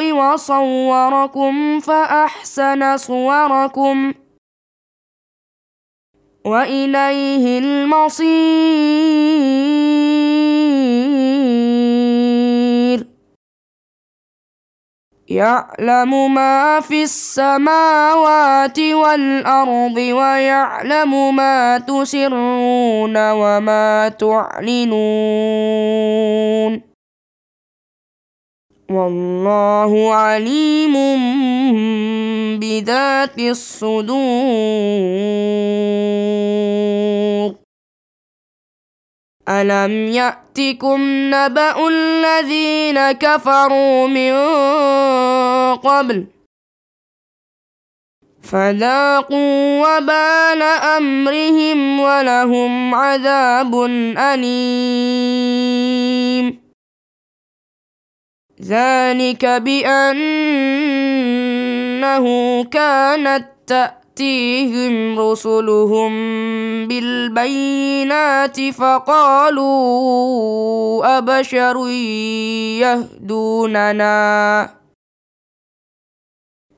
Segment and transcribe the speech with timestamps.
[0.00, 4.14] وصوركم فأحسن صوركم
[6.44, 8.72] وإليه المصير.
[15.28, 24.92] يعلم ما في السماوات والأرض ويعلم ما تسرون وما تعلنون.
[28.94, 30.94] والله عليم
[32.58, 34.12] بذات الصدور.
[39.48, 41.00] ألم يأتكم
[41.34, 44.32] نبأ الذين كفروا من
[45.76, 46.26] قبل؟
[48.42, 50.62] فذاقوا وبال
[50.96, 53.74] أمرهم ولهم عذاب
[54.18, 55.32] أليم.
[58.64, 60.24] ذلك بأنه
[62.64, 66.12] كانت تأتيهم رسلهم
[66.88, 69.62] بالبينات فقالوا
[71.18, 71.88] أبشر
[72.78, 74.70] يهدوننا.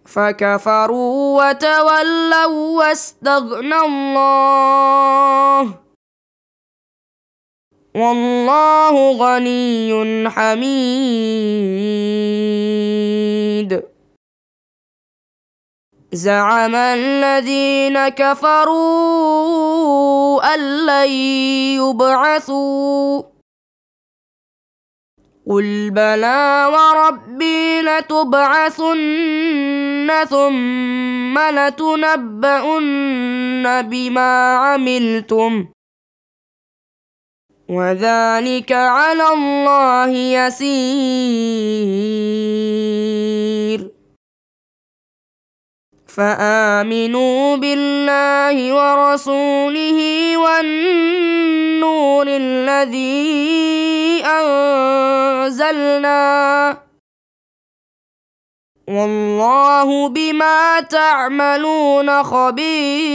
[0.07, 5.84] فكفروا وتولوا واستغنى الله.
[7.97, 11.15] والله غني حميد.
[16.13, 19.35] زعم الذين كفروا
[20.55, 21.09] أن لن
[21.83, 23.23] يبعثوا.
[25.49, 29.05] قل بلى وربي لتبعثن
[30.31, 32.83] ثم لتنبؤن
[33.83, 35.74] بما عملتم.
[37.69, 41.45] وذلك على الله يسير.
[46.07, 49.99] فآمنوا بالله ورسوله
[50.37, 55.75] والنور الذي أنزلنا.
[58.89, 63.15] والله بما تعملون خبير.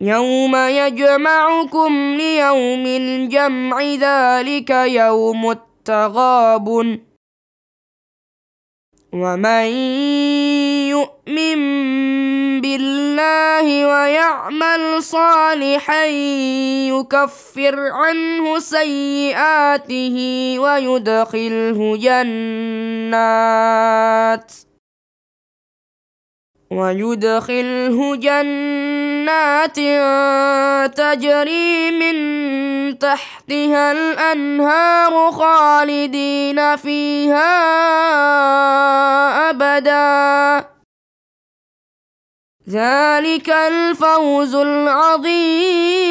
[0.00, 6.68] يوم يجمعكم ليوم الجمع ذلك يوم التغاب
[9.14, 9.66] ومن
[10.90, 11.60] يؤمن
[12.60, 16.04] بالله ويعمل صالحا
[16.90, 20.16] يكفر عنه سيئاته
[20.58, 23.14] ويدخله جنات.
[26.74, 29.78] ويدخله جنات
[30.96, 32.16] تجري من
[32.98, 37.50] تحتها الأنهار خالدين فيها
[39.50, 40.64] أبدا.
[42.70, 46.04] ذلك الفوز العظيم.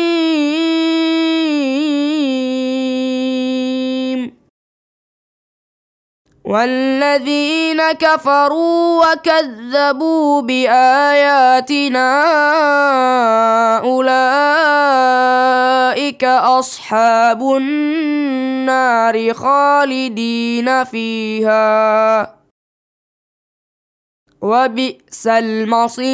[6.54, 12.10] والذين كفروا وكذبوا بآياتنا
[13.82, 15.34] أولئك
[16.24, 22.36] أصحاب النار خالدين فيها.
[24.42, 26.14] وبئس المصير.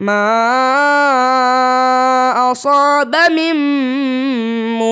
[0.00, 0.52] ما
[2.52, 3.56] أصاب من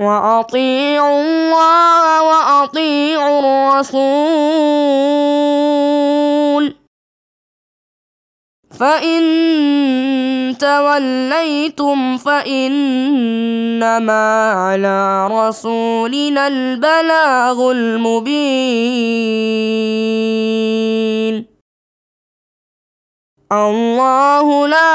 [0.00, 4.76] وأطيعوا الله وأطيعوا الرسول.
[8.80, 9.22] فإن
[10.60, 12.92] توليتم فإنما
[14.52, 18.36] على رسولنا البلاغ المبين.
[23.52, 24.92] الله لا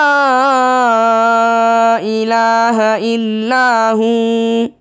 [2.01, 2.77] إله
[3.15, 4.80] إلا هو.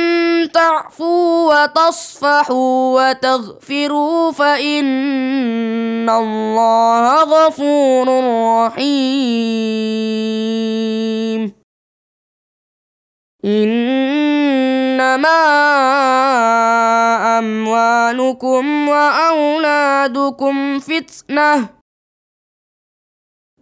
[0.47, 8.07] تعفوا وتصفحوا وتغفروا فإن الله غفور
[8.65, 10.01] رحيم.
[13.45, 15.41] إنما
[17.39, 21.81] أموالكم وأولادكم فتنة.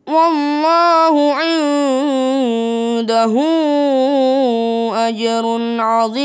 [0.09, 1.59] والله عنده
[5.07, 5.45] أجر
[5.79, 6.19] عظيم.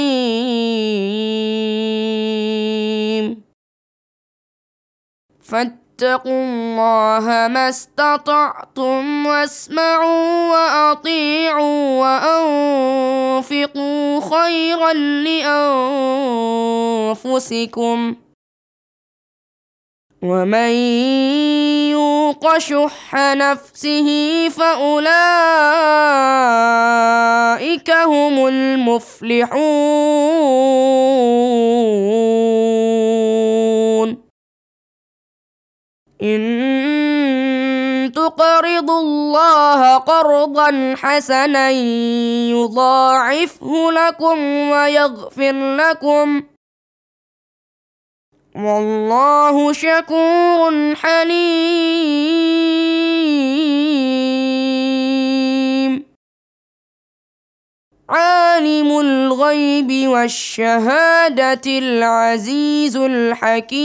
[5.44, 12.00] فاتقوا الله ما استطعتم واسمعوا وأطيعوا
[13.40, 14.92] وأنفقوا خيرا
[17.22, 18.16] لأنفسكم.
[20.22, 20.70] ومن
[21.90, 24.08] يوق شح نفسه
[27.84, 29.64] فاولئك هم المفلحون.
[36.22, 41.70] إن تقرضوا الله قرضا حسنا
[42.50, 44.38] يضاعفه لكم
[44.70, 46.42] ويغفر لكم.
[48.56, 52.24] والله شكور حليم.
[59.44, 63.84] الغيب والشهادة العزيز الحكيم.